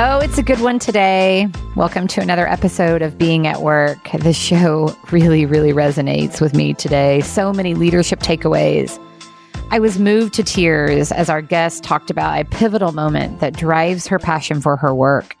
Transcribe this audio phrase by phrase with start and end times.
[0.00, 1.48] Oh, it's a good one today.
[1.74, 3.98] Welcome to another episode of Being at Work.
[4.20, 7.20] This show really, really resonates with me today.
[7.22, 8.96] So many leadership takeaways.
[9.72, 14.06] I was moved to tears as our guest talked about a pivotal moment that drives
[14.06, 15.34] her passion for her work.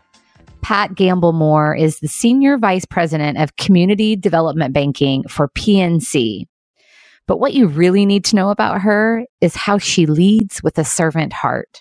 [0.60, 6.46] Pat Gamble Moore is the Senior Vice President of Community Development Banking for PNC.
[7.28, 10.84] But what you really need to know about her is how she leads with a
[10.84, 11.80] servant heart.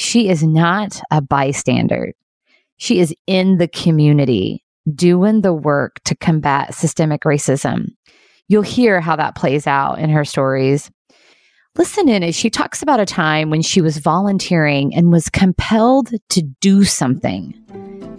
[0.00, 2.14] She is not a bystander.
[2.78, 4.64] She is in the community
[4.94, 7.88] doing the work to combat systemic racism.
[8.48, 10.90] You'll hear how that plays out in her stories.
[11.76, 16.10] Listen in as she talks about a time when she was volunteering and was compelled
[16.30, 17.52] to do something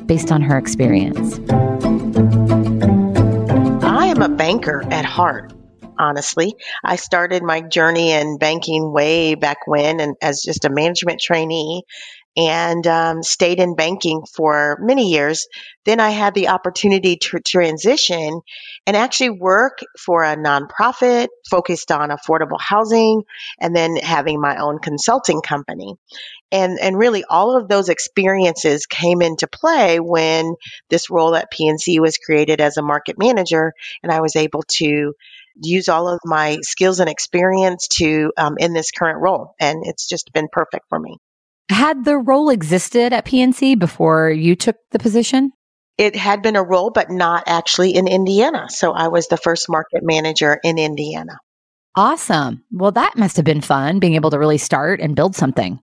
[0.06, 1.40] based on her experience.
[3.84, 5.52] I am a banker at heart
[6.02, 6.56] honestly.
[6.84, 11.84] I started my journey in banking way back when and as just a management trainee
[12.38, 15.48] and um, stayed in banking for many years.
[15.84, 18.42] Then I had the opportunity to transition
[18.88, 23.24] and actually work for a nonprofit focused on affordable housing
[23.60, 25.96] and then having my own consulting company.
[26.54, 30.56] And, and really all of those experiences came into play when
[30.90, 35.14] this role at PNC was created as a market manager and I was able to
[35.56, 39.54] use all of my skills and experience to um, in this current role.
[39.60, 41.18] And it's just been perfect for me.
[41.70, 45.52] Had the role existed at PNC before you took the position?
[45.98, 48.70] It had been a role, but not actually in Indiana.
[48.70, 51.38] So I was the first market manager in Indiana.
[51.96, 52.64] Awesome.
[52.72, 55.80] Well, that must have been fun being able to really start and build something.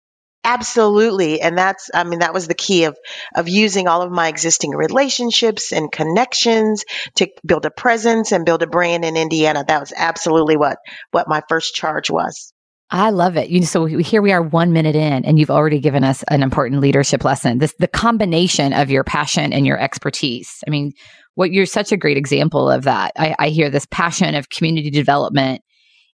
[0.48, 1.42] Absolutely.
[1.42, 2.96] And that's, I mean, that was the key of,
[3.36, 8.62] of using all of my existing relationships and connections to build a presence and build
[8.62, 9.62] a brand in Indiana.
[9.68, 10.78] That was absolutely what,
[11.10, 12.55] what my first charge was.
[12.90, 13.50] I love it.
[13.50, 16.80] You, so here we are one minute in and you've already given us an important
[16.80, 17.58] leadership lesson.
[17.58, 20.64] This, the combination of your passion and your expertise.
[20.66, 20.92] I mean,
[21.34, 23.12] what you're such a great example of that.
[23.18, 25.61] I, I hear this passion of community development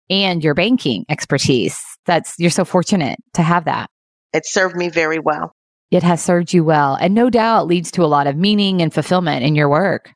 [0.09, 1.79] and your banking expertise.
[2.07, 3.91] That's, you're so fortunate to have that
[4.33, 5.53] it served me very well.
[5.91, 8.93] It has served you well, and no doubt leads to a lot of meaning and
[8.93, 10.11] fulfillment in your work.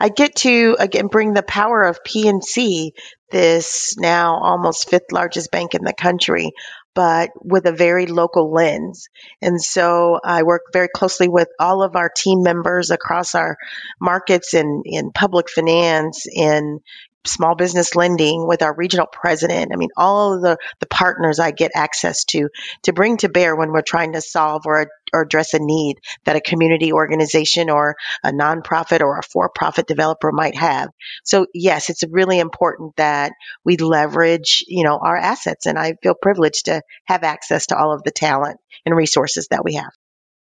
[0.00, 2.92] I get to again bring the power of PNC,
[3.30, 6.50] this now almost fifth largest bank in the country,
[6.94, 9.08] but with a very local lens.
[9.40, 13.56] And so I work very closely with all of our team members across our
[14.00, 16.80] markets in, in public finance, in
[17.24, 19.72] small business lending with our regional president.
[19.72, 22.48] I mean, all of the, the partners I get access to
[22.84, 26.36] to bring to bear when we're trying to solve or, or address a need that
[26.36, 30.88] a community organization or a nonprofit or a for-profit developer might have.
[31.24, 33.32] So yes, it's really important that
[33.64, 35.66] we leverage, you know, our assets.
[35.66, 39.64] And I feel privileged to have access to all of the talent and resources that
[39.64, 39.90] we have.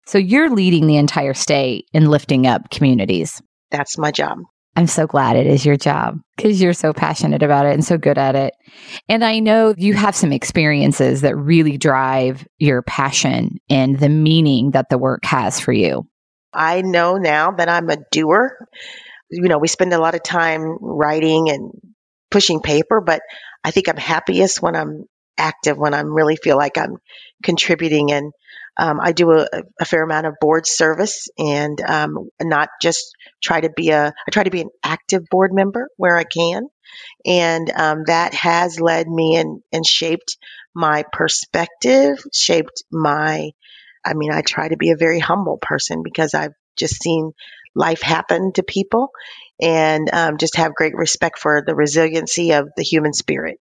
[0.06, 3.42] So you're leading the entire state in lifting up communities.
[3.70, 4.38] That's my job.
[4.76, 7.96] I'm so glad it is your job because you're so passionate about it and so
[7.96, 8.52] good at it.
[9.08, 14.72] And I know you have some experiences that really drive your passion and the meaning
[14.72, 16.06] that the work has for you.
[16.52, 18.56] I know now that I'm a doer.
[19.30, 21.72] You know, we spend a lot of time writing and
[22.30, 23.22] pushing paper, but
[23.64, 25.04] I think I'm happiest when I'm
[25.38, 26.98] active, when I really feel like I'm
[27.42, 28.32] contributing and
[28.76, 29.46] um, I do a,
[29.80, 34.30] a, fair amount of board service and um, not just try to be a, I
[34.30, 36.68] try to be an active board member where I can.
[37.24, 40.36] And um, that has led me and, and shaped
[40.74, 43.50] my perspective, shaped my,
[44.04, 47.32] I mean, I try to be a very humble person because I've just seen
[47.74, 49.10] life happen to people
[49.60, 53.58] and um, just have great respect for the resiliency of the human spirit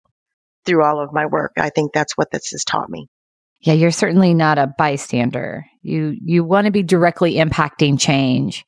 [0.66, 1.54] through all of my work.
[1.58, 3.08] I think that's what this has taught me.
[3.64, 5.66] Yeah, you're certainly not a bystander.
[5.82, 8.66] You you want to be directly impacting change.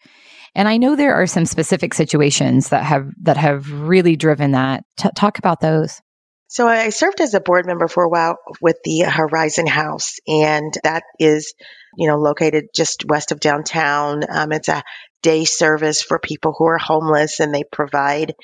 [0.55, 4.85] And I know there are some specific situations that have that have really driven that.
[4.97, 6.01] T- talk about those.
[6.47, 10.73] So I served as a board member for a while with the Horizon House, and
[10.83, 11.53] that is,
[11.97, 14.21] you know, located just west of downtown.
[14.29, 14.81] Um, it's a
[15.25, 18.35] day service for people who are homeless, and they provide,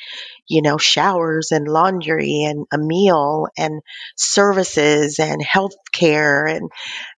[0.48, 3.82] you know, showers and laundry and a meal and
[4.18, 6.72] services and health care and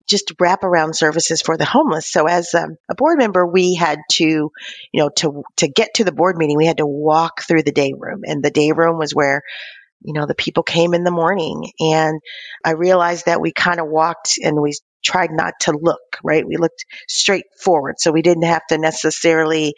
[0.10, 2.12] just wraparound services for the homeless.
[2.12, 4.52] So as a, a, board member, we had to, you
[4.94, 7.94] know, to to get to the board meeting, we had to walk through the day
[7.96, 9.44] room, and the day room was where
[10.04, 12.20] you know, the people came in the morning and
[12.66, 16.46] I realized that we kind of walked and we tried not to look, right?
[16.46, 17.96] We looked straight forward.
[18.00, 19.76] So we didn't have to necessarily,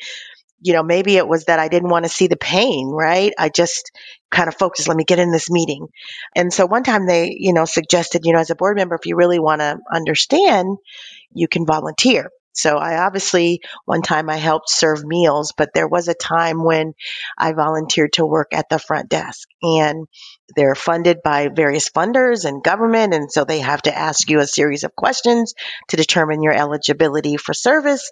[0.61, 3.33] you know, maybe it was that I didn't want to see the pain, right?
[3.37, 3.91] I just
[4.31, 5.87] kind of focused, let me get in this meeting.
[6.35, 9.05] And so one time they, you know, suggested, you know, as a board member, if
[9.05, 10.77] you really want to understand,
[11.33, 12.29] you can volunteer.
[12.53, 16.93] So I obviously, one time I helped serve meals, but there was a time when
[17.37, 20.07] I volunteered to work at the front desk and
[20.55, 23.13] they're funded by various funders and government.
[23.13, 25.53] And so they have to ask you a series of questions
[25.89, 28.11] to determine your eligibility for service.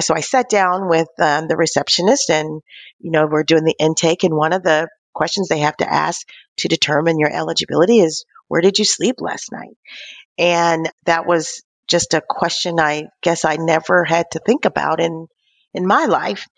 [0.00, 2.62] So I sat down with um, the receptionist and,
[3.00, 6.26] you know, we're doing the intake and one of the questions they have to ask
[6.58, 9.76] to determine your eligibility is, where did you sleep last night?
[10.38, 15.26] And that was just a question I guess I never had to think about in
[15.72, 16.48] in my life.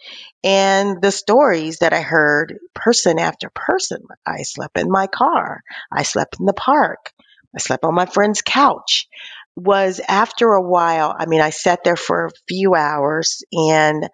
[0.42, 4.02] And the stories that I heard person after person.
[4.26, 5.62] I slept in my car.
[5.92, 7.12] I slept in the park.
[7.54, 9.06] I slept on my friend's couch.
[9.54, 14.08] Was after a while, I mean, I sat there for a few hours and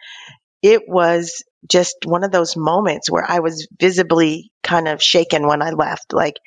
[0.63, 5.63] it was just one of those moments where I was visibly kind of shaken when
[5.63, 6.13] I left.
[6.13, 6.39] Like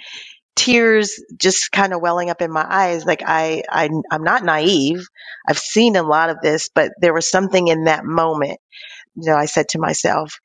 [0.55, 3.05] tears just kind of welling up in my eyes.
[3.05, 5.05] Like I, I, I'm not naive.
[5.47, 8.59] I've seen a lot of this, but there was something in that moment.
[9.15, 10.39] You know, I said to myself,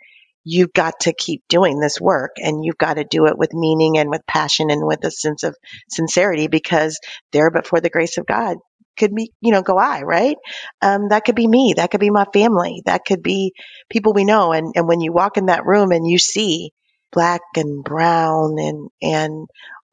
[0.44, 3.98] you've got to keep doing this work and you've got to do it with meaning
[3.98, 5.56] and with passion and with a sense of
[5.90, 7.00] sincerity because
[7.32, 8.58] there, but for the grace of God,
[8.98, 10.36] could be, you know, go I, right?
[10.82, 11.74] Um, that could be me.
[11.76, 12.82] That could be my family.
[12.86, 13.54] That could be
[13.90, 14.52] people we know.
[14.52, 16.72] And, and when you walk in that room and you see
[17.12, 19.46] black and brown and, and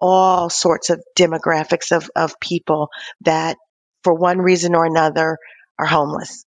[0.05, 2.89] all sorts of demographics of, of people
[3.21, 3.55] that
[4.03, 5.37] for one reason or another
[5.79, 6.45] are homeless.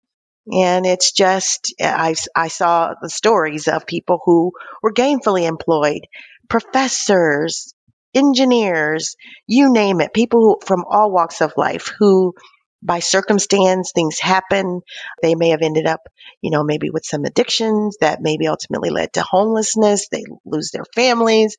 [0.51, 4.51] And it's just, I, I saw the stories of people who
[4.83, 6.01] were gainfully employed,
[6.49, 7.73] professors,
[8.13, 9.15] engineers,
[9.47, 12.33] you name it, people who, from all walks of life who
[12.85, 14.81] by circumstance, things happen.
[15.23, 16.01] They may have ended up,
[16.41, 20.09] you know, maybe with some addictions that maybe ultimately led to homelessness.
[20.09, 21.57] They lose their families.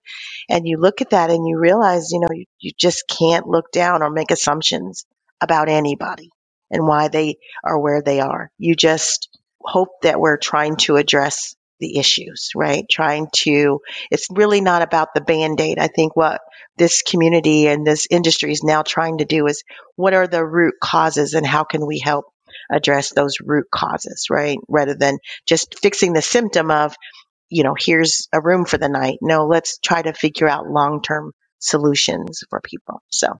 [0.50, 3.72] And you look at that and you realize, you know, you, you just can't look
[3.72, 5.06] down or make assumptions
[5.40, 6.30] about anybody
[6.70, 8.50] and why they are where they are.
[8.58, 9.30] You just
[9.60, 12.84] hope that we're trying to address the issues, right?
[12.90, 13.80] Trying to,
[14.10, 15.78] it's really not about the band aid.
[15.78, 16.40] I think what
[16.76, 19.62] this community and this industry is now trying to do is
[19.96, 22.26] what are the root causes and how can we help
[22.70, 24.58] address those root causes, right?
[24.68, 26.94] Rather than just fixing the symptom of,
[27.48, 29.18] you know, here's a room for the night.
[29.22, 33.02] No, let's try to figure out long term solutions for people.
[33.08, 33.38] So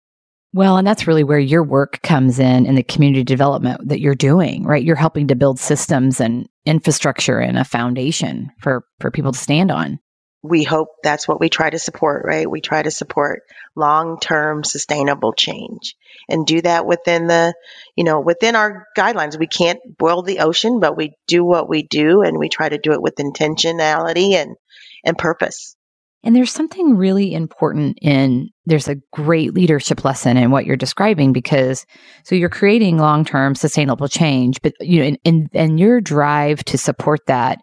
[0.56, 4.14] well, and that's really where your work comes in in the community development that you're
[4.14, 4.82] doing, right?
[4.82, 9.70] You're helping to build systems and infrastructure and a foundation for for people to stand
[9.70, 9.98] on.
[10.42, 12.48] We hope that's what we try to support, right?
[12.48, 13.42] We try to support
[13.74, 15.96] long-term sustainable change
[16.28, 17.52] and do that within the,
[17.96, 19.38] you know, within our guidelines.
[19.38, 22.78] We can't boil the ocean, but we do what we do and we try to
[22.78, 24.56] do it with intentionality and
[25.04, 25.74] and purpose.
[26.22, 31.32] And there's something really important in there's a great leadership lesson in what you're describing
[31.32, 31.86] because
[32.24, 36.76] so you're creating long-term sustainable change, but you know, and, and, and your drive to
[36.76, 37.60] support that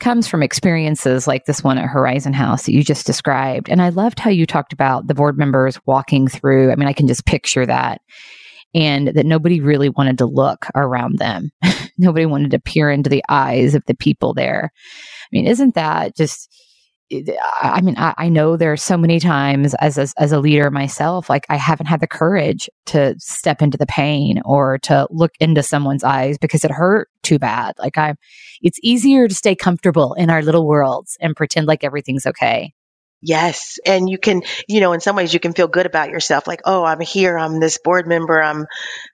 [0.00, 3.68] comes from experiences like this one at Horizon House that you just described.
[3.68, 6.72] And I loved how you talked about the board members walking through.
[6.72, 8.00] I mean, I can just picture that.
[8.74, 11.50] And that nobody really wanted to look around them.
[11.98, 14.72] nobody wanted to peer into the eyes of the people there.
[14.74, 16.50] I mean, isn't that just
[17.60, 20.70] I mean, I, I, know there are so many times as, as as a leader
[20.70, 25.32] myself, like I haven't had the courage to step into the pain or to look
[25.40, 27.74] into someone's eyes because it hurt too bad.
[27.78, 28.14] Like I,
[28.62, 32.72] it's easier to stay comfortable in our little worlds and pretend like everything's okay.
[33.24, 33.78] Yes.
[33.86, 36.48] And you can, you know, in some ways you can feel good about yourself.
[36.48, 37.38] Like, oh, I'm here.
[37.38, 38.42] I'm this board member.
[38.42, 38.66] I'm,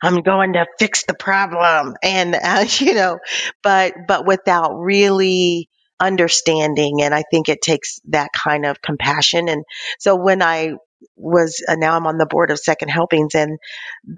[0.03, 1.95] I'm going to fix the problem.
[2.03, 3.19] And, uh, you know,
[3.63, 5.69] but, but without really,
[6.01, 7.03] understanding.
[7.03, 9.49] And I think it takes that kind of compassion.
[9.49, 9.65] And
[9.99, 10.75] so when I
[11.17, 13.59] was uh, now I'm on the board of Second Helpings and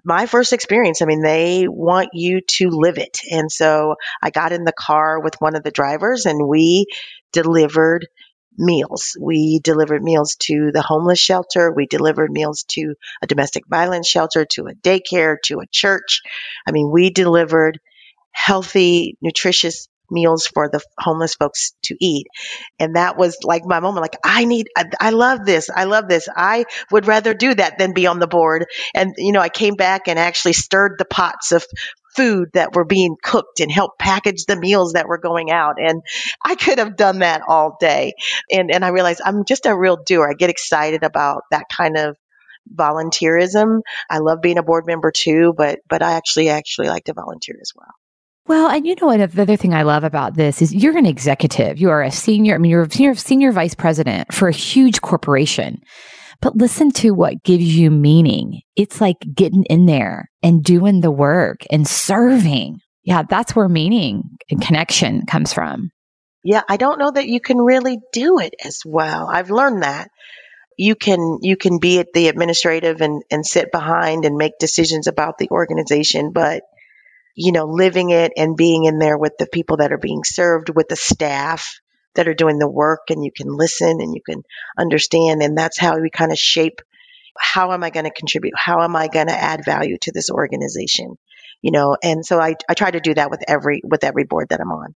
[0.05, 3.19] my first experience, I mean, they want you to live it.
[3.31, 6.87] And so I got in the car with one of the drivers and we
[7.33, 8.07] delivered
[8.57, 9.17] meals.
[9.21, 11.73] We delivered meals to the homeless shelter.
[11.73, 16.23] We delivered meals to a domestic violence shelter, to a daycare, to a church.
[16.67, 17.81] I mean, we delivered
[18.33, 22.27] healthy, nutritious meals for the homeless folks to eat.
[22.79, 25.71] And that was like my moment, like, I need, I, I, love this.
[25.75, 26.29] I love this.
[26.35, 28.67] I would rather do that than be on the board.
[28.95, 31.65] And, you know, I came back and actually stirred the pots of
[32.17, 35.77] food that were being cooked and helped package the meals that were going out.
[35.81, 36.03] And
[36.45, 38.15] I could have done that all day.
[38.51, 40.29] And, and I realized I'm just a real doer.
[40.29, 42.17] I get excited about that kind of
[42.73, 43.81] volunteerism.
[44.09, 47.59] I love being a board member too, but, but I actually, actually like to volunteer
[47.61, 47.95] as well.
[48.51, 49.31] Well, and you know what?
[49.31, 51.79] The other thing I love about this is you're an executive.
[51.79, 52.57] You are a senior.
[52.57, 55.81] I mean, you're a senior, senior vice president for a huge corporation.
[56.41, 58.63] But listen to what gives you meaning.
[58.75, 62.81] It's like getting in there and doing the work and serving.
[63.05, 65.91] yeah, that's where meaning and connection comes from.
[66.43, 69.29] Yeah, I don't know that you can really do it as well.
[69.33, 70.11] I've learned that.
[70.77, 75.07] You can you can be at the administrative and, and sit behind and make decisions
[75.07, 76.63] about the organization, but
[77.41, 80.69] you know, living it and being in there with the people that are being served,
[80.69, 81.81] with the staff
[82.15, 84.43] that are doing the work, and you can listen and you can
[84.79, 85.43] understand.
[85.43, 86.83] And that's how we kind of shape
[87.39, 88.53] how am I going to contribute?
[88.57, 91.17] How am I going to add value to this organization?
[91.63, 94.49] You know, and so I, I try to do that with every with every board
[94.51, 94.95] that I'm on.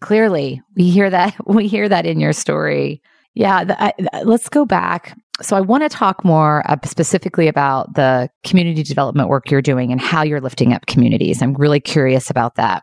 [0.00, 3.02] Clearly, we hear that we hear that in your story.
[3.34, 7.94] Yeah, the, I, let's go back so I want to talk more uh, specifically about
[7.94, 11.42] the community development work you're doing and how you're lifting up communities.
[11.42, 12.82] I'm really curious about that.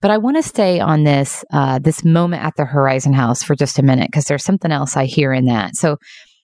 [0.00, 3.56] But I want to stay on this uh, this moment at the Horizon House for
[3.56, 5.74] just a minute because there's something else I hear in that.
[5.74, 5.96] So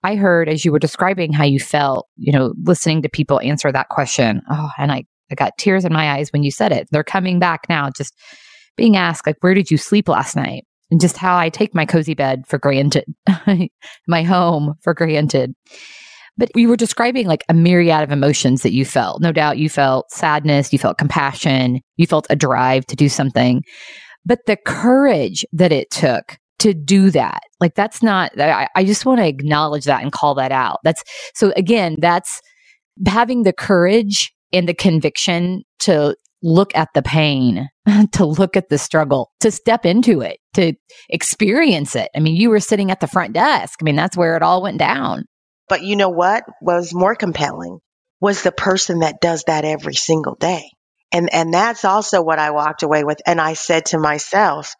[0.02, 3.70] I heard as you were describing how you felt, you know, listening to people answer
[3.70, 4.42] that question.
[4.50, 6.88] Oh, and I, I got tears in my eyes when you said it.
[6.90, 8.14] They're coming back now, just
[8.76, 10.64] being asked, like, where did you sleep last night?
[10.94, 13.04] And just how I take my cozy bed for granted,
[14.06, 15.52] my home for granted.
[16.38, 19.20] But you were describing like a myriad of emotions that you felt.
[19.20, 23.64] No doubt you felt sadness, you felt compassion, you felt a drive to do something.
[24.24, 29.04] But the courage that it took to do that, like that's not, I, I just
[29.04, 30.78] want to acknowledge that and call that out.
[30.84, 31.02] That's
[31.34, 32.40] so again, that's
[33.04, 37.68] having the courage and the conviction to look at the pain,
[38.12, 40.74] to look at the struggle, to step into it, to
[41.08, 42.10] experience it.
[42.14, 43.78] I mean, you were sitting at the front desk.
[43.80, 45.24] I mean, that's where it all went down.
[45.68, 47.78] But you know what was more compelling
[48.20, 50.70] was the person that does that every single day.
[51.10, 54.74] And and that's also what I walked away with and I said to myself,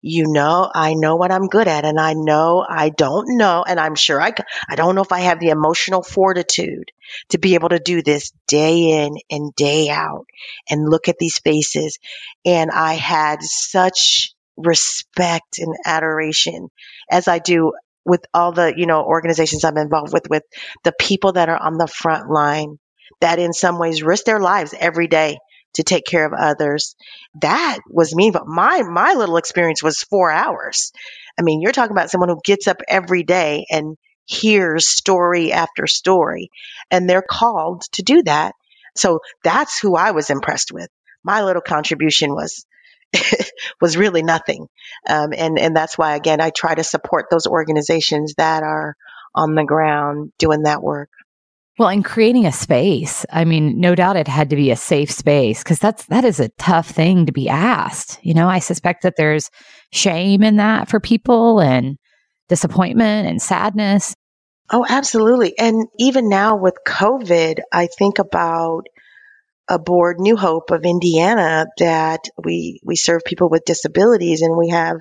[0.00, 3.64] you know, I know what I'm good at and I know I don't know.
[3.66, 4.32] And I'm sure I,
[4.68, 6.92] I don't know if I have the emotional fortitude
[7.30, 10.26] to be able to do this day in and day out
[10.70, 11.98] and look at these faces.
[12.44, 16.68] And I had such respect and adoration
[17.10, 17.72] as I do
[18.04, 20.44] with all the, you know, organizations I'm involved with, with
[20.84, 22.78] the people that are on the front line
[23.20, 25.38] that in some ways risk their lives every day
[25.78, 26.94] to take care of others.
[27.40, 30.92] That was me, but my my little experience was 4 hours.
[31.38, 35.86] I mean, you're talking about someone who gets up every day and hears story after
[35.86, 36.50] story
[36.90, 38.54] and they're called to do that.
[38.96, 40.88] So that's who I was impressed with.
[41.24, 42.66] My little contribution was
[43.80, 44.66] was really nothing.
[45.08, 48.96] Um, and, and that's why, again, I try to support those organizations that are
[49.34, 51.10] on the ground doing that work.
[51.78, 55.12] Well, in creating a space, I mean, no doubt it had to be a safe
[55.12, 58.18] space because that's that is a tough thing to be asked.
[58.22, 59.48] You know, I suspect that there's
[59.92, 61.96] shame in that for people and
[62.48, 64.16] disappointment and sadness.
[64.70, 65.56] Oh, absolutely.
[65.56, 68.88] And even now with COVID, I think about
[69.68, 74.70] a board, New Hope of Indiana, that we we serve people with disabilities, and we
[74.70, 74.98] have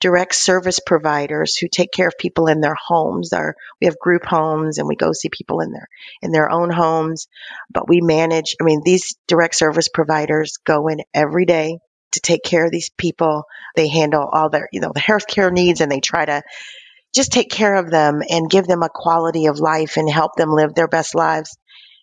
[0.00, 3.32] direct service providers who take care of people in their homes.
[3.32, 5.88] Our, we have group homes and we go see people in their,
[6.22, 7.26] in their own homes,
[7.70, 11.78] but we manage, I mean, these direct service providers go in every day
[12.12, 13.44] to take care of these people.
[13.76, 16.42] They handle all their, you know, the healthcare needs and they try to
[17.14, 20.50] just take care of them and give them a quality of life and help them
[20.50, 21.56] live their best lives.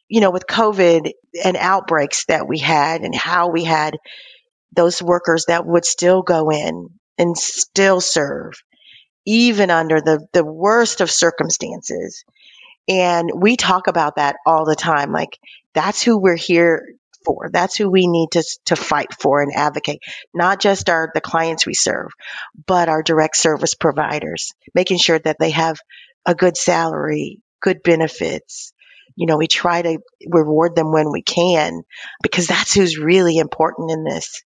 [0.07, 1.11] You know, with COVID
[1.43, 3.97] and outbreaks that we had and how we had
[4.75, 8.53] those workers that would still go in and still serve,
[9.25, 12.23] even under the, the worst of circumstances.
[12.87, 15.11] And we talk about that all the time.
[15.11, 15.39] Like,
[15.73, 16.95] that's who we're here
[17.25, 17.49] for.
[17.51, 19.99] That's who we need to, to fight for and advocate.
[20.33, 22.11] Not just our, the clients we serve,
[22.67, 25.77] but our direct service providers, making sure that they have
[26.25, 28.71] a good salary, good benefits.
[29.15, 31.83] You know, we try to reward them when we can
[32.21, 34.43] because that's who's really important in this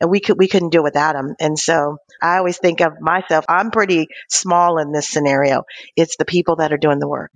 [0.00, 1.34] and we could we couldn't do without them.
[1.40, 3.44] And so I always think of myself.
[3.48, 5.62] I'm pretty small in this scenario.
[5.96, 7.30] It's the people that are doing the work.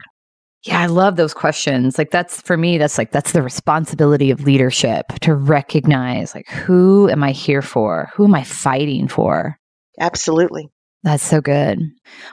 [0.65, 1.99] Yeah, I love those questions.
[1.99, 7.09] Like that's for me that's like that's the responsibility of leadership to recognize like who
[7.09, 8.11] am I here for?
[8.15, 9.57] Who am I fighting for?
[10.01, 10.69] Absolutely.
[11.05, 11.79] That's so good.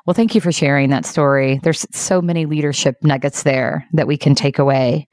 [0.05, 1.59] Well, thank you for sharing that story.
[1.61, 5.07] There's so many leadership nuggets there that we can take away.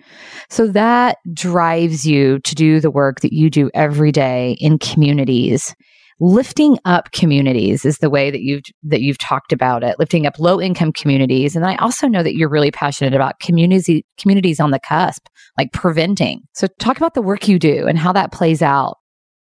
[0.49, 5.75] So that drives you to do the work that you do every day in communities.
[6.19, 9.99] Lifting up communities is the way that you've that you've talked about it.
[9.99, 14.07] Lifting up low income communities, and I also know that you're really passionate about community
[14.19, 15.27] communities on the cusp,
[15.59, 16.43] like preventing.
[16.55, 18.99] So, talk about the work you do and how that plays out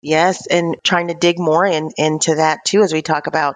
[0.06, 3.56] Yes, and trying to dig more in, into that too as we talk about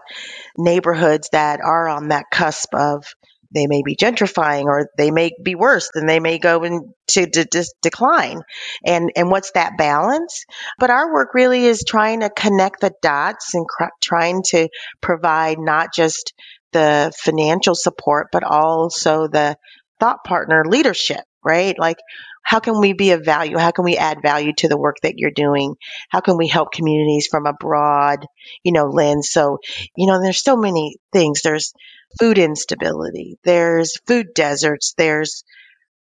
[0.57, 3.05] neighborhoods that are on that cusp of
[3.53, 7.45] they may be gentrifying or they may be worse and they may go into de-
[7.45, 8.41] de- decline.
[8.83, 10.45] And and what's that balance?
[10.79, 14.69] But our work really is trying to connect the dots and cr- trying to
[15.01, 16.33] provide not just
[16.73, 19.55] the financial support but also the
[19.99, 21.77] thought partner leadership right?
[21.79, 21.97] Like
[22.43, 23.57] how can we be of value?
[23.57, 25.75] How can we add value to the work that you're doing?
[26.09, 28.25] How can we help communities from a broad
[28.63, 29.59] you know lens so
[29.95, 31.41] you know there's so many things.
[31.41, 31.73] There's
[32.19, 35.43] food instability, there's food deserts, there's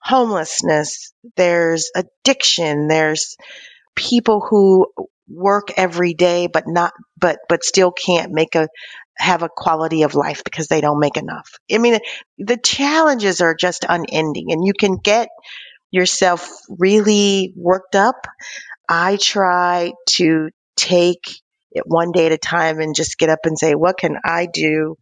[0.00, 3.36] homelessness, there's addiction, there's
[3.94, 4.86] people who
[5.28, 8.68] work every day but not but but still can't make a
[9.18, 11.50] have a quality of life because they don't make enough.
[11.70, 11.98] I mean
[12.38, 15.28] the challenges are just unending and you can get
[15.90, 18.26] yourself really worked up.
[18.88, 21.28] I try to take
[21.72, 24.46] it one day at a time and just get up and say, what can I
[24.46, 24.96] do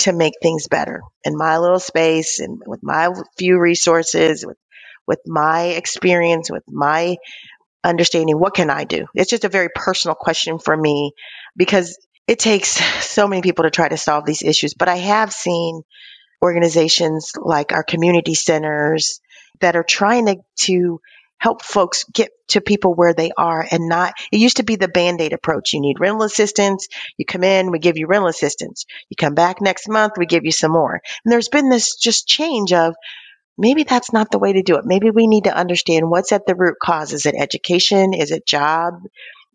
[0.00, 4.58] to make things better in my little space and with my few resources, with,
[5.06, 7.16] with my experience, with my
[7.84, 9.06] understanding, what can I do?
[9.14, 11.12] It's just a very personal question for me
[11.56, 12.70] because it takes
[13.06, 14.74] so many people to try to solve these issues.
[14.74, 15.82] But I have seen
[16.42, 19.20] organizations like our community centers
[19.60, 21.00] that are trying to, to
[21.38, 24.88] help folks get to people where they are and not it used to be the
[24.88, 25.74] band-aid approach.
[25.74, 28.86] You need rental assistance you come in we give you rental assistance.
[29.10, 30.94] You come back next month we give you some more.
[30.94, 32.94] And there's been this just change of
[33.58, 34.84] maybe that's not the way to do it.
[34.84, 37.12] Maybe we need to understand what's at the root cause.
[37.12, 38.14] Is it education?
[38.14, 39.02] Is it job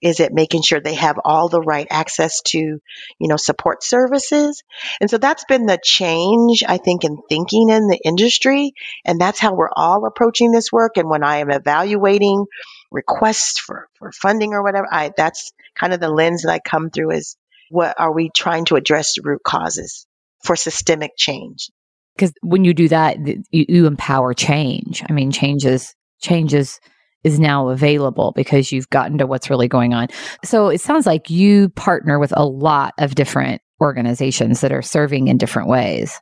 [0.02, 4.64] is it making sure they have all the right access to, you know, support services?
[5.00, 8.74] And so that's been the change, I think, in thinking in the industry.
[9.06, 10.98] And that's how we're all approaching this work.
[10.98, 12.46] And when I am evaluating
[12.92, 16.90] requests for, for funding or whatever, I, that's kind of the lens that I come
[16.90, 17.38] through is
[17.70, 20.06] what are we trying to address the root causes
[20.44, 21.70] for systemic change?
[22.16, 25.04] Because when you do that, you, you empower change.
[25.10, 26.80] I mean, changes changes
[27.24, 30.08] is now available because you've gotten to what's really going on.
[30.44, 35.28] So it sounds like you partner with a lot of different organizations that are serving
[35.28, 36.20] in different ways.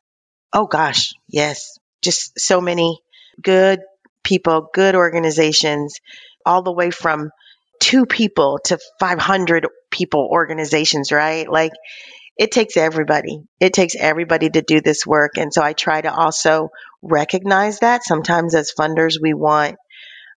[0.54, 1.78] Oh gosh, yes.
[2.02, 3.00] Just so many
[3.42, 3.82] good
[4.24, 6.00] people, good organizations,
[6.46, 7.30] all the way from
[7.80, 11.50] two people to 500 people organizations, right?
[11.50, 11.72] Like
[12.38, 13.42] it takes everybody.
[13.60, 15.38] It takes everybody to do this work.
[15.38, 16.70] And so I try to also
[17.02, 18.04] recognize that.
[18.04, 19.76] Sometimes as funders, we want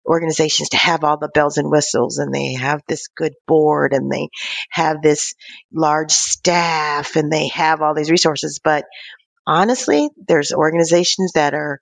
[0.07, 4.11] organizations to have all the bells and whistles and they have this good board and
[4.11, 4.29] they
[4.71, 5.35] have this
[5.73, 8.61] large staff and they have all these resources.
[8.63, 8.85] But
[9.47, 11.81] honestly, there's organizations that are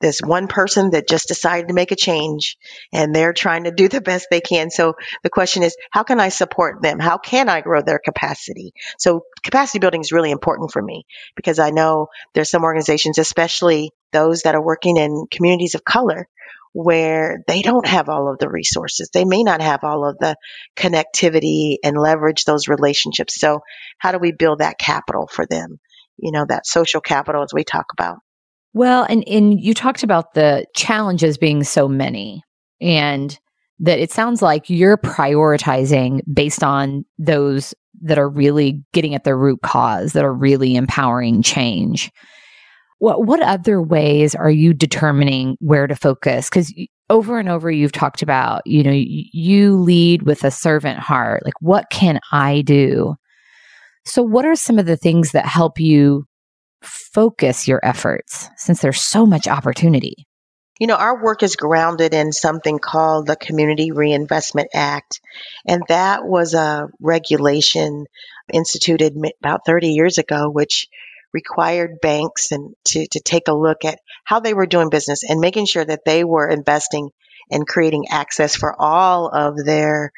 [0.00, 2.56] this one person that just decided to make a change
[2.92, 4.70] and they're trying to do the best they can.
[4.70, 6.98] So the question is, how can I support them?
[7.00, 8.72] How can I grow their capacity?
[8.98, 13.90] So capacity building is really important for me because I know there's some organizations, especially
[14.12, 16.28] those that are working in communities of color,
[16.72, 19.10] where they don't have all of the resources.
[19.12, 20.36] They may not have all of the
[20.76, 23.40] connectivity and leverage those relationships.
[23.40, 23.60] So
[23.98, 25.78] how do we build that capital for them?
[26.18, 28.18] You know, that social capital as we talk about.
[28.74, 32.42] Well, and, and you talked about the challenges being so many
[32.80, 33.38] and
[33.80, 39.34] that it sounds like you're prioritizing based on those that are really getting at the
[39.34, 42.10] root cause, that are really empowering change.
[42.98, 46.48] What what other ways are you determining where to focus?
[46.48, 46.72] Because
[47.10, 51.44] over and over you've talked about, you know, you lead with a servant heart.
[51.44, 53.14] Like, what can I do?
[54.04, 56.26] So, what are some of the things that help you
[56.82, 60.26] focus your efforts since there's so much opportunity?
[60.78, 65.20] You know, our work is grounded in something called the Community Reinvestment Act.
[65.66, 68.06] And that was a regulation
[68.52, 70.86] instituted about 30 years ago, which
[71.32, 75.40] required banks and to, to take a look at how they were doing business and
[75.40, 77.10] making sure that they were investing
[77.50, 80.12] and creating access for all of their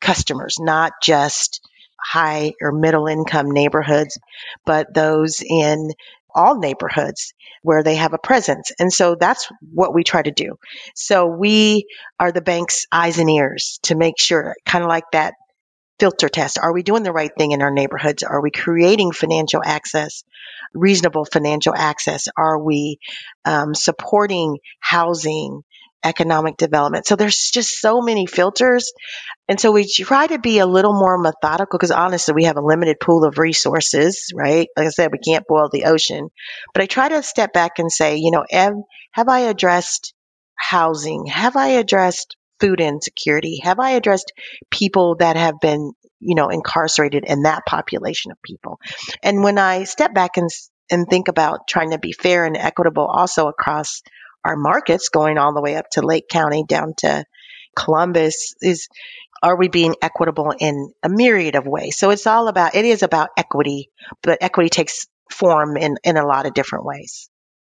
[0.00, 1.60] customers, not just
[2.00, 4.18] high or middle income neighborhoods,
[4.66, 5.90] but those in
[6.34, 8.72] all neighborhoods where they have a presence.
[8.78, 10.56] And so that's what we try to do.
[10.94, 11.86] So we
[12.18, 15.34] are the bank's eyes and ears to make sure, kind of like that
[15.98, 16.58] filter test.
[16.58, 18.22] Are we doing the right thing in our neighborhoods?
[18.22, 20.24] Are we creating financial access,
[20.74, 22.28] reasonable financial access?
[22.36, 22.98] Are we
[23.44, 25.62] um, supporting housing,
[26.04, 27.06] economic development?
[27.06, 28.92] So there's just so many filters.
[29.48, 32.62] And so we try to be a little more methodical because honestly, we have a
[32.62, 34.68] limited pool of resources, right?
[34.76, 36.30] Like I said, we can't boil the ocean.
[36.74, 38.74] But I try to step back and say, you know, have,
[39.12, 40.14] have I addressed
[40.56, 41.26] housing?
[41.26, 43.58] Have I addressed food insecurity?
[43.62, 44.32] Have I addressed
[44.70, 48.78] people that have been, you know, incarcerated in that population of people?
[49.22, 50.48] And when I step back and
[50.90, 54.02] and think about trying to be fair and equitable also across
[54.44, 57.24] our markets, going all the way up to Lake County down to
[57.76, 58.88] Columbus, is
[59.42, 61.96] are we being equitable in a myriad of ways?
[61.96, 63.90] So it's all about, it is about equity,
[64.22, 67.28] but equity takes form in, in a lot of different ways.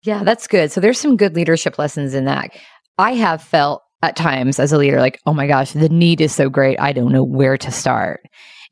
[0.03, 0.71] Yeah, that's good.
[0.71, 2.51] So there's some good leadership lessons in that.
[2.97, 6.33] I have felt at times as a leader like, oh my gosh, the need is
[6.33, 6.79] so great.
[6.79, 8.21] I don't know where to start.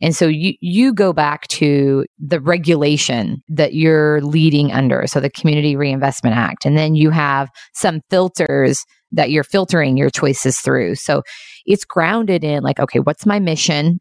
[0.01, 5.29] And so you you go back to the regulation that you're leading under, so the
[5.29, 8.83] Community Reinvestment Act, and then you have some filters
[9.13, 10.95] that you're filtering your choices through.
[10.95, 11.23] So
[11.65, 13.99] it's grounded in like, okay, what's my mission?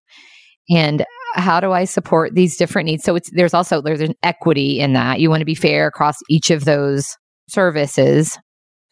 [0.68, 3.04] And how do I support these different needs?
[3.04, 5.20] So it's there's also there's an equity in that.
[5.20, 7.16] You want to be fair across each of those
[7.48, 8.36] services.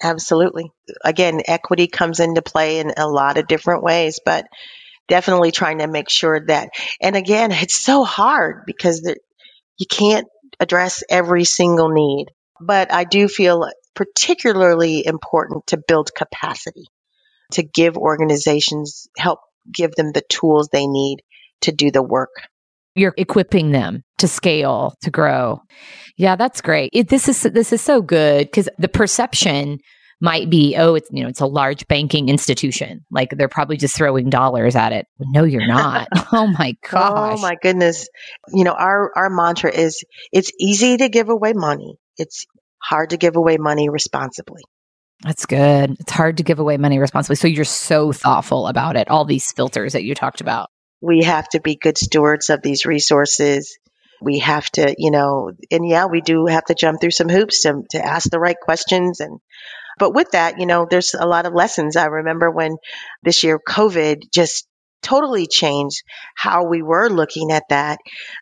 [0.03, 0.73] Absolutely.
[1.05, 4.47] Again, equity comes into play in a lot of different ways, but
[5.09, 9.03] definitely trying to make sure that and again, it's so hard because
[9.79, 10.27] you can't
[10.61, 12.27] address every single need.
[12.61, 16.87] But I do feel particularly important to build capacity,
[17.53, 19.41] to give organizations help
[19.73, 21.23] give them the tools they need
[21.63, 22.31] to do the work.
[22.95, 25.61] You're equipping them to scale, to grow.
[26.17, 26.91] Yeah, that's great.
[26.93, 29.79] It, this is this is so good because the perception
[30.21, 33.05] might be, oh, it's you know, it's a large banking institution.
[33.11, 35.07] Like they're probably just throwing dollars at it.
[35.19, 36.07] No, you're not.
[36.33, 37.39] oh my oh gosh.
[37.39, 38.09] Oh my goodness.
[38.53, 41.97] You know, our our mantra is it's easy to give away money.
[42.17, 42.47] It's
[42.81, 44.63] hard to give away money responsibly.
[45.25, 45.97] That's good.
[45.99, 47.37] It's hard to give away money responsibly.
[47.37, 50.69] So you're so thoughtful about it, all these filters that you talked about.
[51.03, 53.77] We have to be good stewards of these resources.
[54.21, 57.63] We have to, you know, and yeah, we do have to jump through some hoops
[57.63, 59.19] to, to ask the right questions.
[59.21, 59.41] And,
[59.99, 61.97] but with that, you know, there's a lot of lessons.
[61.97, 62.77] I remember when
[63.25, 64.69] this year COVID just
[65.03, 66.03] totally changed
[66.35, 67.99] how we were looking at that.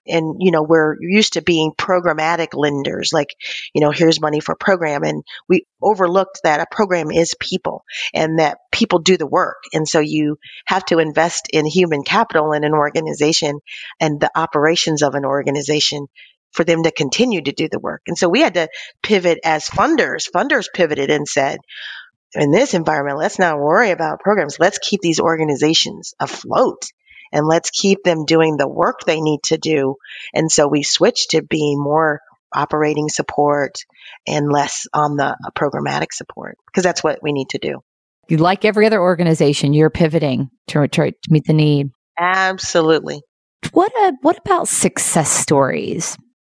[0.07, 3.35] And, you know, we're used to being programmatic lenders, like,
[3.75, 5.03] you know, here's money for a program.
[5.03, 9.63] And we overlooked that a program is people and that people do the work.
[9.73, 13.61] And so you have to invest in human capital in an organization
[13.99, 16.07] and the operations of an organization
[16.53, 18.03] for them to continue to do the work.
[18.07, 18.69] And so we had to
[19.03, 20.29] pivot as funders.
[20.35, 21.61] Funders pivoted and said,
[22.35, 24.59] in this environment, let's not worry about programs.
[24.59, 26.87] Let's keep these organizations afloat
[27.33, 29.97] and let's keep them doing the work they need to do.
[30.35, 32.21] And so we switched to being more
[32.53, 33.85] operating support
[34.27, 37.81] and less on the programmatic support because that's what we need to do.
[38.29, 41.91] You like every other organization, you're pivoting to, to, to meet the need.
[42.19, 43.23] Absolutely.
[43.73, 46.17] What a, what about success stories?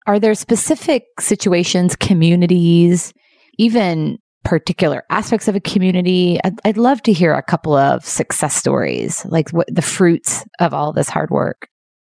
[0.07, 3.13] Are there specific situations, communities,
[3.59, 6.39] even particular aspects of a community.
[6.43, 10.73] I'd, I'd, love to hear a couple of success stories, like what the fruits of
[10.73, 11.69] all this hard work.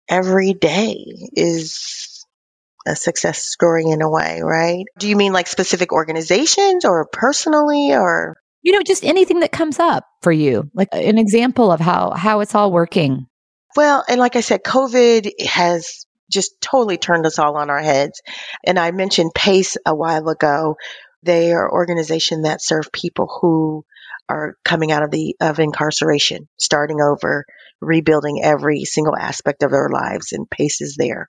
[0.08, 1.04] Every day
[1.34, 2.24] is
[2.86, 4.84] a success story in a way, right?
[4.98, 8.36] Do you mean like specific organizations or personally or?
[8.62, 12.40] You know, just anything that comes up for you, like an example of how, how
[12.40, 13.26] it's all working.
[13.74, 18.22] Well, and like I said, COVID has just totally turned us all on our heads.
[18.64, 20.76] And I mentioned PACE a while ago,
[21.22, 23.84] they are an organization that serve people who
[24.28, 27.44] are coming out of the of incarceration, starting over,
[27.80, 31.28] rebuilding every single aspect of their lives, and PACE's there.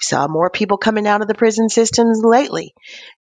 [0.00, 2.74] We saw more people coming out of the prison systems lately,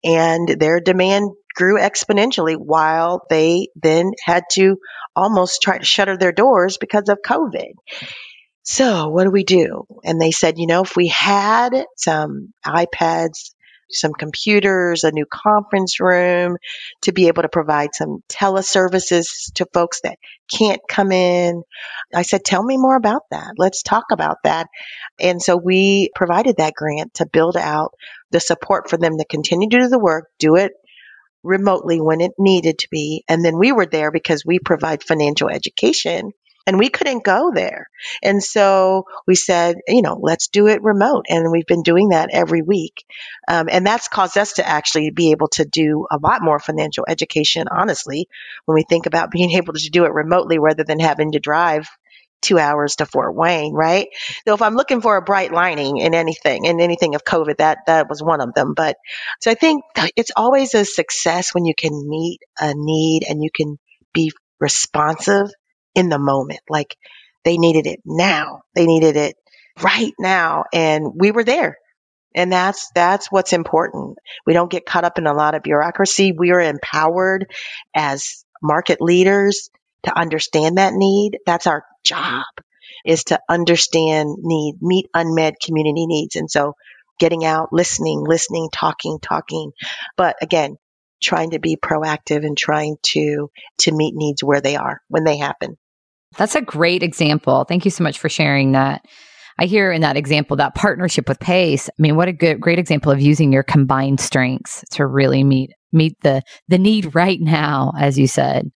[0.04, 4.78] and their demand grew exponentially while they then had to
[5.16, 7.74] almost try to shutter their doors because of COVID.
[8.64, 9.86] So, what do we do?
[10.04, 13.53] And they said, you know, if we had some iPads
[13.94, 16.58] some computers, a new conference room
[17.02, 20.18] to be able to provide some teleservices to folks that
[20.52, 21.64] can't come in.
[22.14, 23.54] I said, tell me more about that.
[23.58, 24.68] Let's talk about that.
[25.20, 27.94] And so we provided that grant to build out
[28.32, 30.74] the support for them to continue to do the work, do it
[31.44, 33.24] remotely when it needed to be.
[33.28, 36.32] And then we were there because we provide financial education
[36.66, 37.90] and we couldn't go there.
[38.22, 41.26] And so we said, you know, let's do it remote.
[41.30, 43.04] And we've been doing that every week.
[43.48, 47.06] Um, and that's caused us to actually be able to do a lot more financial
[47.08, 48.28] education, honestly,
[48.66, 51.90] when we think about being able to do it remotely rather than having to drive
[52.42, 54.10] two hours to Fort Wayne, right?
[54.46, 57.80] So if I'm looking for a bright lining in anything, in anything of COVID, that
[57.88, 58.74] that was one of them.
[58.74, 58.98] But
[59.40, 59.84] so I think
[60.18, 63.80] it's always a success when you can meet a need and you can
[64.14, 65.48] be responsive
[65.96, 66.62] in the moment.
[66.70, 66.98] Like
[67.44, 68.62] they needed it now.
[68.76, 69.36] They needed it
[69.82, 70.66] right now.
[70.74, 71.78] And we were there.
[72.36, 74.18] And that's, that's what's important.
[74.46, 76.32] We don't get caught up in a lot of bureaucracy.
[76.32, 77.52] We are empowered
[77.96, 79.70] as market leaders
[80.04, 81.38] to understand that need.
[81.46, 82.46] That's our job
[83.06, 86.36] is to understand need, meet unmet community needs.
[86.36, 86.76] And so
[87.20, 89.72] getting out, listening, listening, talking, talking.
[90.18, 90.78] But again,
[91.22, 95.38] trying to be proactive and trying to to meet needs where they are when they
[95.38, 95.78] happen.
[96.38, 97.66] That's a great example.
[97.66, 99.06] Thank you so much for sharing that.
[99.60, 101.90] I hear in that example that partnership with Pace.
[101.90, 105.72] I mean, what a good great example of using your combined strengths to really meet
[105.92, 108.72] meet the the need right now, as you said.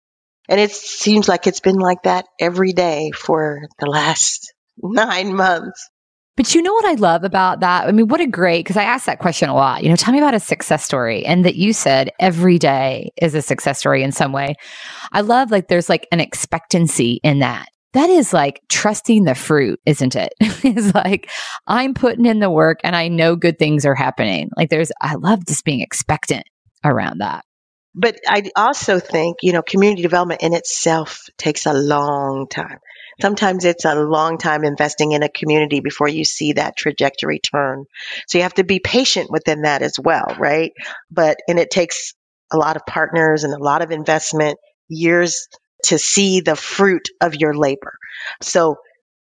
[0.48, 5.88] And it seems like it's been like that every day for the last nine months.
[6.36, 7.86] But you know what I love about that?
[7.86, 9.82] I mean, what a great, because I ask that question a lot.
[9.82, 11.24] You know, tell me about a success story.
[11.24, 14.54] And that you said every day is a success story in some way.
[15.12, 17.66] I love like there's like an expectancy in that.
[17.94, 20.34] That is like trusting the fruit, isn't it?
[20.40, 21.30] it's like
[21.66, 24.50] I'm putting in the work and I know good things are happening.
[24.58, 26.44] Like there's, I love just being expectant
[26.84, 27.46] around that.
[27.94, 32.78] But I also think, you know, community development in itself takes a long time
[33.20, 37.84] sometimes it's a long time investing in a community before you see that trajectory turn.
[38.28, 40.72] So you have to be patient within that as well, right?
[41.10, 42.14] But, and it takes
[42.52, 45.48] a lot of partners and a lot of investment, years
[45.84, 47.94] to see the fruit of your labor.
[48.42, 48.76] So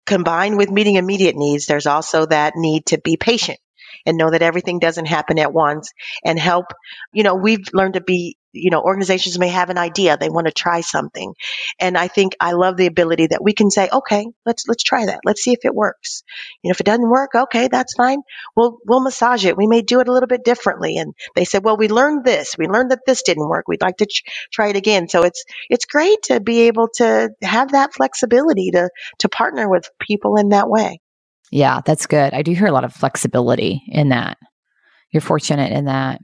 [0.05, 3.59] combined with meeting immediate needs, there's also that need to be patient
[4.05, 5.91] and know that everything doesn't happen at once
[6.25, 6.65] and help.
[7.13, 10.47] You know, we've learned to be you know, organizations may have an idea, they want
[10.47, 11.33] to try something.
[11.79, 15.05] And I think I love the ability that we can say, okay, let's, let's try
[15.05, 15.21] that.
[15.25, 16.23] Let's see if it works.
[16.61, 18.19] You know, if it doesn't work, okay, that's fine.
[18.55, 19.57] We'll, we'll massage it.
[19.57, 20.97] We may do it a little bit differently.
[20.97, 22.55] And they said, well, we learned this.
[22.57, 23.67] We learned that this didn't work.
[23.67, 25.07] We'd like to ch- try it again.
[25.07, 29.89] So it's, it's great to be able to have that flexibility to, to partner with
[29.99, 30.99] people in that way.
[31.51, 32.33] Yeah, that's good.
[32.33, 34.37] I do hear a lot of flexibility in that.
[35.11, 36.21] You're fortunate in that.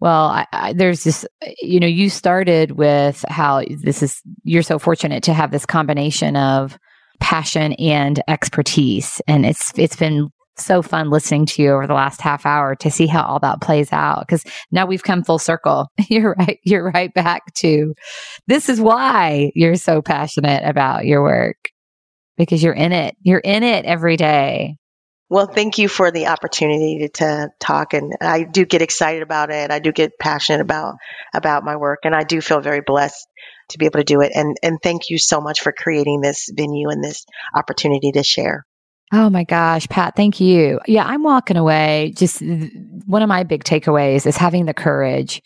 [0.00, 1.24] Well, I, I, there's this,
[1.60, 6.36] you know, you started with how this is, you're so fortunate to have this combination
[6.36, 6.78] of
[7.20, 9.22] passion and expertise.
[9.26, 10.28] And it's, it's been
[10.58, 13.60] so fun listening to you over the last half hour to see how all that
[13.60, 14.26] plays out.
[14.28, 15.88] Cause now we've come full circle.
[16.08, 16.58] You're right.
[16.64, 17.94] You're right back to
[18.46, 21.56] this is why you're so passionate about your work
[22.36, 23.16] because you're in it.
[23.22, 24.76] You're in it every day.
[25.28, 29.50] Well, thank you for the opportunity to, to, talk, and I do get excited about
[29.50, 29.72] it.
[29.72, 30.94] I do get passionate about
[31.34, 33.26] about my work, and I do feel very blessed
[33.70, 34.30] to be able to do it.
[34.36, 38.64] And and thank you so much for creating this venue and this opportunity to share.
[39.12, 40.80] Oh my gosh, Pat, thank you.
[40.86, 42.12] Yeah, I'm walking away.
[42.16, 45.42] Just one of my big takeaways is having the courage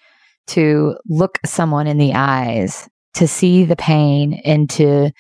[0.49, 5.11] to look someone in the eyes, to see the pain, and to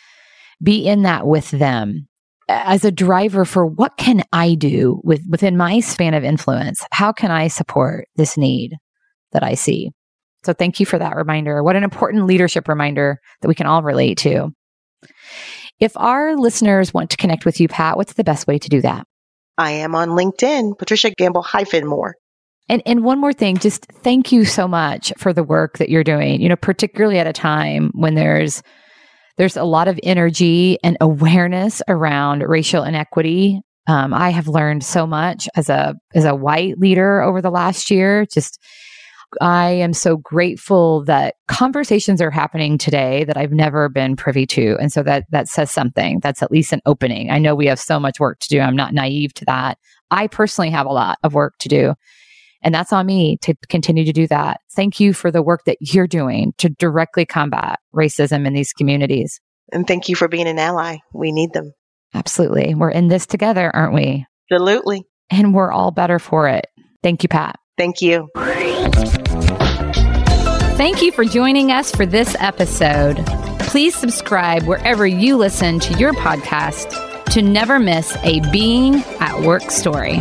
[0.63, 2.09] be in that with them
[2.51, 6.85] as a driver for what can I do with within my span of influence?
[6.93, 8.77] How can I support this need
[9.33, 9.91] that I see?
[10.45, 11.63] So thank you for that reminder.
[11.63, 14.51] What an important leadership reminder that we can all relate to.
[15.79, 18.81] If our listeners want to connect with you, Pat, what's the best way to do
[18.83, 19.07] that?
[19.57, 22.15] I am on LinkedIn, Patricia Gamble hyphen Moore.
[22.69, 26.05] And and one more thing, just thank you so much for the work that you're
[26.05, 26.41] doing.
[26.41, 28.63] You know, particularly at a time when there's
[29.41, 33.63] there's a lot of energy and awareness around racial inequity.
[33.87, 37.91] Um, I have learned so much as a as a white leader over the last
[37.91, 38.27] year.
[38.27, 38.63] Just
[39.41, 44.77] I am so grateful that conversations are happening today that I've never been privy to,
[44.79, 46.21] and so that that says something.
[46.21, 47.31] That's at least an opening.
[47.31, 48.61] I know we have so much work to do.
[48.61, 49.79] I'm not naive to that.
[50.11, 51.95] I personally have a lot of work to do.
[52.63, 54.61] And that's on me to continue to do that.
[54.73, 59.41] Thank you for the work that you're doing to directly combat racism in these communities.
[59.73, 60.99] And thank you for being an ally.
[61.15, 61.73] We need them.
[62.13, 62.75] Absolutely.
[62.75, 64.27] We're in this together, aren't we?
[64.51, 65.05] Absolutely.
[65.31, 66.67] And we're all better for it.
[67.03, 67.57] Thank you, Pat.
[67.79, 68.29] Thank you.
[70.77, 73.25] Thank you for joining us for this episode.
[73.61, 79.71] Please subscribe wherever you listen to your podcast to never miss a Being at Work
[79.71, 80.21] story.